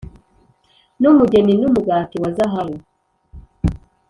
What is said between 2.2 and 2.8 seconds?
wa zahabu